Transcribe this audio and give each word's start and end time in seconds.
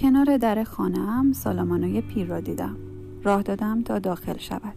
کنار 0.00 0.36
در 0.36 0.64
خانهام 0.64 1.32
سالامانوی 1.32 2.00
پیر 2.00 2.26
را 2.26 2.40
دیدم. 2.40 2.76
راه 3.24 3.42
دادم 3.42 3.82
تا 3.82 3.98
داخل 3.98 4.38
شود. 4.38 4.74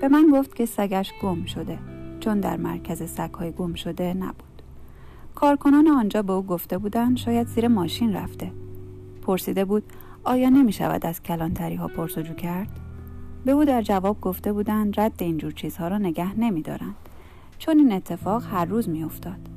به 0.00 0.08
من 0.08 0.30
گفت 0.32 0.54
که 0.54 0.66
سگش 0.66 1.12
گم 1.22 1.44
شده 1.44 1.78
چون 2.20 2.40
در 2.40 2.56
مرکز 2.56 3.10
سگهای 3.10 3.52
گم 3.52 3.74
شده 3.74 4.14
نبود. 4.14 4.62
کارکنان 5.34 5.88
آنجا 5.88 6.22
به 6.22 6.32
او 6.32 6.42
گفته 6.42 6.78
بودند 6.78 7.16
شاید 7.16 7.46
زیر 7.46 7.68
ماشین 7.68 8.12
رفته. 8.12 8.52
پرسیده 9.22 9.64
بود 9.64 9.82
آیا 10.24 10.48
نمی 10.48 10.72
شود 10.72 11.06
از 11.06 11.22
کلانتری 11.22 11.74
ها 11.74 11.88
پرسجو 11.88 12.34
کرد؟ 12.34 12.80
به 13.44 13.52
او 13.52 13.64
در 13.64 13.82
جواب 13.82 14.20
گفته 14.20 14.52
بودند 14.52 15.00
رد 15.00 15.22
اینجور 15.22 15.52
چیزها 15.52 15.88
را 15.88 15.98
نگه 15.98 16.40
نمی 16.40 16.62
دارند 16.62 16.96
چون 17.58 17.78
این 17.78 17.92
اتفاق 17.92 18.44
هر 18.52 18.64
روز 18.64 18.88
می 18.88 19.04
افتاد. 19.04 19.48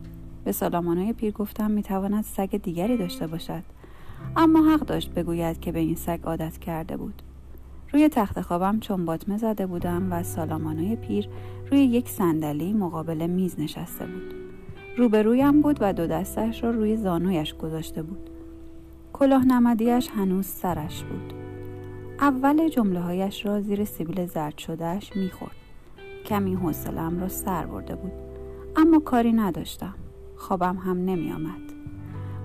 به 0.43 0.51
سالامانای 0.51 1.13
پیر 1.13 1.31
گفتم 1.31 1.71
می 1.71 1.83
تواند 1.83 2.23
سگ 2.23 2.57
دیگری 2.57 2.97
داشته 2.97 3.27
باشد. 3.27 3.76
اما 4.35 4.73
حق 4.73 4.79
داشت 4.79 5.13
بگوید 5.13 5.59
که 5.59 5.71
به 5.71 5.79
این 5.79 5.95
سگ 5.95 6.19
عادت 6.23 6.57
کرده 6.57 6.97
بود. 6.97 7.21
روی 7.93 8.09
تخت 8.09 8.41
خوابم 8.41 8.79
چون 8.79 9.05
باطمه 9.05 9.37
زده 9.37 9.65
بودم 9.65 10.07
و 10.11 10.23
سالامانای 10.23 10.95
پیر 10.95 11.29
روی 11.71 11.79
یک 11.79 12.09
صندلی 12.09 12.73
مقابل 12.73 13.27
میز 13.27 13.59
نشسته 13.59 14.05
بود. 14.05 14.33
روبرویم 14.97 15.61
بود 15.61 15.77
و 15.81 15.93
دو 15.93 16.07
دستش 16.07 16.63
را 16.63 16.71
روی 16.71 16.97
زانویش 16.97 17.53
گذاشته 17.53 18.03
بود. 18.03 18.29
کلاه 19.13 19.45
نمدیش 19.45 20.09
هنوز 20.09 20.45
سرش 20.45 21.03
بود. 21.03 21.33
اول 22.19 22.69
جمله 22.69 22.99
هایش 22.99 23.45
را 23.45 23.61
زیر 23.61 23.85
سیبیل 23.85 24.25
زرد 24.25 24.57
شدهش 24.57 25.11
می‌خورد. 25.15 25.55
کمی 26.25 26.55
حوصلم 26.55 27.19
را 27.19 27.27
سر 27.27 27.65
برده 27.65 27.95
بود. 27.95 28.11
اما 28.75 28.99
کاری 28.99 29.33
نداشتم. 29.33 29.95
خوابم 30.35 30.77
هم 30.77 30.97
نمی 30.97 31.31
آمد. 31.31 31.61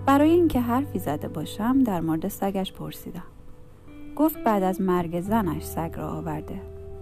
برای 0.07 0.31
اینکه 0.31 0.61
حرفی 0.61 0.99
زده 0.99 1.29
باشم 1.29 1.83
در 1.83 2.01
مورد 2.01 2.29
سگش 2.29 2.73
پرسیدم. 2.73 3.23
گفت 4.17 4.45
بعد 4.45 4.63
از 4.63 4.81
مرگ 4.81 5.21
زنش 5.21 5.63
سگ 5.63 5.93
را 5.97 6.11
آورده. 6.11 6.61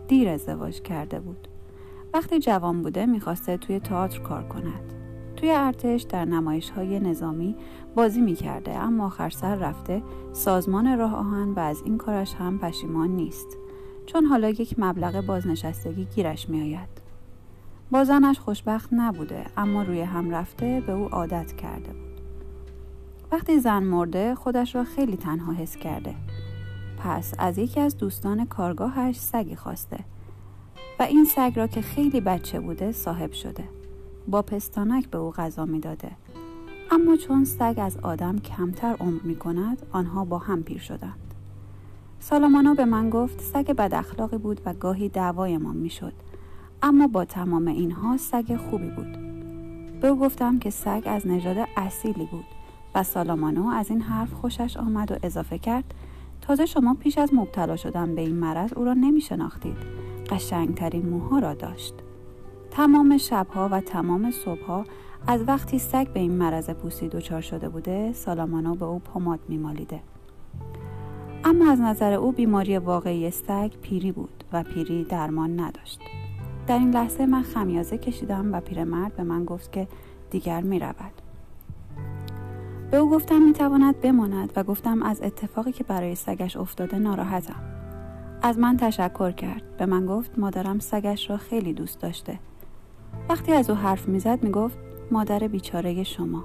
دیر 0.08 0.28
ازدواج 0.28 0.82
کرده 0.82 1.20
بود. 1.20 1.48
وقتی 2.14 2.38
جوان 2.38 2.82
بوده 2.82 3.06
می‌خواسته 3.06 3.56
توی 3.56 3.80
تئاتر 3.80 4.20
کار 4.20 4.42
کند. 4.42 4.94
توی 5.36 5.50
ارتش 5.50 6.02
در 6.02 6.24
نمایش 6.24 6.70
های 6.70 7.00
نظامی 7.00 7.56
بازی 7.94 8.20
می‌کرده 8.20 8.76
اما 8.76 9.06
آخر 9.06 9.30
سر 9.30 9.54
رفته 9.54 10.02
سازمان 10.32 10.98
راه 10.98 11.14
آهن 11.14 11.48
و 11.48 11.58
از 11.58 11.82
این 11.84 11.98
کارش 11.98 12.34
هم 12.34 12.58
پشیمان 12.58 13.08
نیست. 13.08 13.58
چون 14.06 14.24
حالا 14.24 14.48
یک 14.48 14.74
مبلغ 14.78 15.26
بازنشستگی 15.26 16.04
گیرش 16.04 16.48
میآید. 16.48 17.00
با 17.90 18.04
زنش 18.04 18.38
خوشبخت 18.38 18.88
نبوده 18.92 19.46
اما 19.56 19.82
روی 19.82 20.00
هم 20.00 20.30
رفته 20.30 20.82
به 20.86 20.92
او 20.92 21.08
عادت 21.08 21.52
کرده 21.56 21.92
بود. 21.92 22.09
وقتی 23.32 23.60
زن 23.60 23.82
مرده 23.82 24.34
خودش 24.34 24.74
را 24.74 24.84
خیلی 24.84 25.16
تنها 25.16 25.52
حس 25.52 25.76
کرده. 25.76 26.14
پس 26.98 27.34
از 27.38 27.58
یکی 27.58 27.80
از 27.80 27.96
دوستان 27.96 28.44
کارگاهش 28.44 29.18
سگی 29.18 29.56
خواسته. 29.56 29.98
و 30.98 31.02
این 31.02 31.24
سگ 31.24 31.52
را 31.56 31.66
که 31.66 31.80
خیلی 31.80 32.20
بچه 32.20 32.60
بوده 32.60 32.92
صاحب 32.92 33.32
شده. 33.32 33.64
با 34.28 34.42
پستانک 34.42 35.10
به 35.10 35.18
او 35.18 35.30
غذا 35.30 35.64
می‌داده. 35.64 36.10
اما 36.90 37.16
چون 37.16 37.44
سگ 37.44 37.74
از 37.76 37.96
آدم 37.96 38.38
کمتر 38.38 38.96
عمر 39.00 39.20
می 39.22 39.36
کند 39.36 39.86
آنها 39.92 40.24
با 40.24 40.38
هم 40.38 40.62
پیر 40.62 40.78
شدند. 40.78 41.34
سالامانا 42.20 42.74
به 42.74 42.84
من 42.84 43.10
گفت 43.10 43.40
سگ 43.40 43.72
بد 43.72 43.94
اخلاقی 43.94 44.38
بود 44.38 44.60
و 44.66 44.74
گاهی 44.74 45.08
دعوایمان 45.08 45.76
می 45.76 45.90
شد 45.90 46.12
اما 46.82 47.06
با 47.06 47.24
تمام 47.24 47.66
اینها 47.66 48.16
سگ 48.16 48.56
خوبی 48.56 48.90
بود. 48.90 49.18
به 50.00 50.08
او 50.08 50.18
گفتم 50.18 50.58
که 50.58 50.70
سگ 50.70 51.02
از 51.06 51.26
نژاد 51.26 51.56
اصیلی 51.76 52.28
بود. 52.30 52.59
و 52.94 53.02
سالامانو 53.02 53.69
از 53.69 53.91
این 53.91 54.00
حرف 54.00 54.32
خوشش 54.32 54.76
آمد 54.76 55.12
و 55.12 55.16
اضافه 55.22 55.59
کرد 55.59 55.94
تازه 56.41 56.66
شما 56.66 56.94
پیش 56.94 57.19
از 57.19 57.34
مبتلا 57.34 57.76
شدن 57.76 58.14
به 58.14 58.20
این 58.20 58.37
مرض 58.37 58.72
او 58.72 58.84
را 58.84 58.94
نمی 58.94 59.20
شناختید 59.20 59.76
قشنگترین 60.31 61.09
موها 61.09 61.38
را 61.38 61.54
داشت. 61.54 61.94
تمام 62.70 63.19
شبها 63.19 63.69
و 63.72 63.81
تمام 63.81 64.31
صبحها 64.31 64.84
از 65.26 65.44
وقتی 65.47 65.78
سگ 65.78 66.12
به 66.12 66.20
این 66.20 66.32
مرض 66.32 66.70
پوستی 66.70 67.09
دچار 67.09 67.41
شده 67.41 67.69
بوده 67.69 68.12
سالامانو 68.12 68.75
به 68.75 68.84
او 68.84 68.98
پماد 68.98 69.41
میمالیده. 69.48 70.00
اما 71.44 71.70
از 71.70 71.81
نظر 71.81 72.12
او 72.12 72.32
بیماری 72.32 72.78
واقعی 72.78 73.31
سگ 73.31 73.72
پیری 73.82 74.12
بود 74.12 74.44
و 74.53 74.62
پیری 74.62 75.04
درمان 75.04 75.60
نداشت. 75.60 76.00
در 76.66 76.78
این 76.78 76.91
لحظه 76.91 77.26
من 77.26 77.43
خمیازه 77.43 77.98
کشیدم 77.98 78.53
و 78.53 78.60
پیرمرد 78.60 79.16
به 79.16 79.22
من 79.22 79.44
گفت 79.44 79.72
که 79.72 79.88
دیگر 80.31 80.60
می 80.60 80.78
رود. 80.78 81.29
به 82.90 82.96
او 82.96 83.10
گفتم 83.10 83.42
می 83.42 83.52
تواند 83.52 84.00
بماند 84.00 84.52
و 84.56 84.64
گفتم 84.64 85.02
از 85.02 85.22
اتفاقی 85.22 85.72
که 85.72 85.84
برای 85.84 86.14
سگش 86.14 86.56
افتاده 86.56 86.98
ناراحتم. 86.98 87.62
از 88.42 88.58
من 88.58 88.76
تشکر 88.76 89.30
کرد. 89.30 89.76
به 89.76 89.86
من 89.86 90.06
گفت 90.06 90.38
مادرم 90.38 90.78
سگش 90.78 91.30
را 91.30 91.36
خیلی 91.36 91.72
دوست 91.72 92.00
داشته. 92.00 92.38
وقتی 93.28 93.52
از 93.52 93.70
او 93.70 93.76
حرف 93.76 94.08
می‌زد 94.08 94.42
می‌گفت 94.42 94.78
مادر 95.10 95.38
بیچاره 95.38 96.04
شما. 96.04 96.44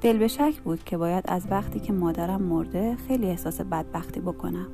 دل 0.00 0.18
به 0.18 0.28
شک 0.28 0.60
بود 0.64 0.84
که 0.84 0.96
باید 0.96 1.24
از 1.28 1.46
وقتی 1.50 1.80
که 1.80 1.92
مادرم 1.92 2.42
مرده 2.42 2.96
خیلی 3.08 3.26
احساس 3.26 3.60
بدبختی 3.60 4.20
بکنم. 4.20 4.66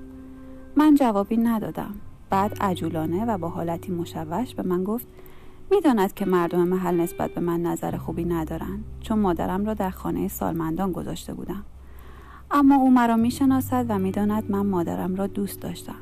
من 0.77 0.95
جوابی 0.95 1.37
ندادم. 1.37 1.95
بعد 2.31 2.57
عجولانه 2.61 3.25
و 3.25 3.39
با 3.39 3.49
حالتی 3.49 3.93
مشوش 3.93 4.55
به 4.55 4.63
من 4.63 4.85
گفت 4.85 5.07
می‌داند 5.73 6.15
که 6.15 6.25
مردم 6.25 6.69
محل 6.69 7.01
نسبت 7.01 7.31
به 7.31 7.41
من 7.41 7.63
نظر 7.63 7.97
خوبی 7.97 8.25
ندارند 8.25 8.85
چون 9.01 9.19
مادرم 9.19 9.65
را 9.65 9.75
در 9.75 9.91
خانه 9.91 10.29
سالمندان 10.29 10.93
گذاشته 10.93 11.35
بودم. 11.35 11.65
اما 12.51 12.75
او 12.75 12.91
مرا 12.91 13.17
می‌شناسد 13.17 13.87
و 13.89 13.99
می‌داند 13.99 14.51
من 14.51 14.67
مادرم 14.67 15.15
را 15.15 15.27
دوست 15.27 15.61
داشتم. 15.61 15.95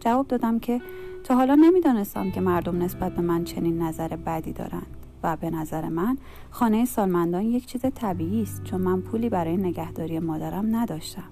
جواب 0.00 0.28
دادم 0.28 0.58
که 0.58 0.80
تا 1.24 1.34
حالا 1.34 1.54
نمی‌دانستم 1.54 2.30
که 2.30 2.40
مردم 2.40 2.82
نسبت 2.82 3.14
به 3.14 3.22
من 3.22 3.44
چنین 3.44 3.82
نظر 3.82 4.08
بدی 4.08 4.52
دارند 4.52 4.96
و 5.22 5.36
به 5.36 5.50
نظر 5.50 5.88
من 5.88 6.18
خانه 6.50 6.84
سالمندان 6.84 7.42
یک 7.42 7.66
چیز 7.66 7.80
طبیعی 7.94 8.42
است 8.42 8.64
چون 8.64 8.80
من 8.80 9.00
پولی 9.00 9.28
برای 9.28 9.56
نگهداری 9.56 10.18
مادرم 10.18 10.76
نداشتم. 10.76 11.28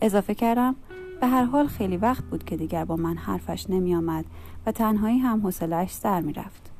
اضافه 0.00 0.34
کردم 0.34 0.76
به 1.20 1.26
هر 1.26 1.44
حال 1.44 1.66
خیلی 1.66 1.96
وقت 1.96 2.24
بود 2.24 2.44
که 2.44 2.56
دیگر 2.56 2.84
با 2.84 2.96
من 2.96 3.16
حرفش 3.16 3.70
نمی 3.70 3.94
آمد 3.94 4.24
و 4.66 4.72
تنهایی 4.72 5.18
هم 5.18 5.40
حوصلهاش 5.40 5.90
سر 5.90 6.20
می 6.20 6.32
رفت. 6.32 6.75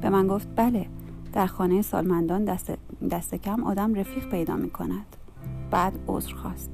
به 0.00 0.08
من 0.10 0.26
گفت 0.26 0.48
بله 0.56 0.86
در 1.32 1.46
خانه 1.46 1.82
سالمندان 1.82 2.44
دست, 2.44 2.72
دست 3.10 3.34
کم 3.34 3.64
آدم 3.64 3.94
رفیق 3.94 4.28
پیدا 4.28 4.56
می 4.56 4.70
کند. 4.70 5.16
بعد 5.70 5.98
عذر 6.08 6.34
خواست. 6.34 6.70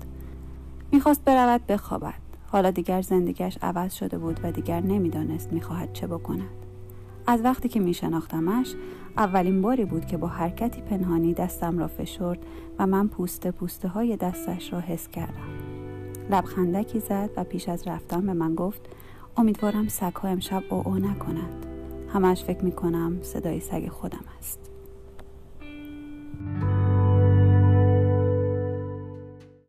می‌خواست 0.92 1.24
برود 1.24 1.66
بخوابد. 1.66 2.14
حالا 2.46 2.70
دیگر 2.70 3.02
زندگیش 3.02 3.58
عوض 3.62 3.94
شده 3.94 4.18
بود 4.18 4.40
و 4.42 4.52
دیگر 4.52 4.80
نمی‌دانست 4.80 5.52
می‌خواهد 5.52 5.92
چه 5.92 6.06
بکند. 6.06 6.66
از 7.26 7.40
وقتی 7.44 7.68
که 7.68 7.80
میشناختمش 7.80 8.74
اولین 9.16 9.62
باری 9.62 9.84
بود 9.84 10.06
که 10.06 10.16
با 10.16 10.28
حرکتی 10.28 10.80
پنهانی 10.80 11.34
دستم 11.34 11.78
را 11.78 11.86
فشرد 11.86 12.38
و 12.78 12.86
من 12.86 13.08
پوسته 13.08 13.50
پوسته 13.50 13.88
های 13.88 14.16
دستش 14.16 14.72
را 14.72 14.80
حس 14.80 15.08
کردم. 15.08 15.48
لبخندکی 16.30 17.00
زد 17.00 17.30
و 17.36 17.44
پیش 17.44 17.68
از 17.68 17.88
رفتن 17.88 18.26
به 18.26 18.32
من 18.32 18.54
گفت 18.54 18.80
امیدوارم 19.36 19.88
سگها 19.88 20.28
امشب 20.28 20.62
او 20.70 20.82
او 20.88 20.94
نکنند 20.94 21.73
همش 22.14 22.44
فکر 22.44 22.64
می‌کنم 22.64 23.22
صدای 23.22 23.60
سگ 23.60 23.88
خودم 23.88 24.24
است 24.38 24.73